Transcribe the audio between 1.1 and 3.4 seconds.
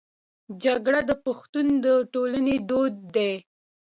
پښتنو د ټولنې دود دی